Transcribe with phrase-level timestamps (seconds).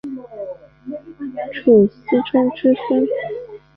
[1.63, 3.07] 斛斯椿之孙。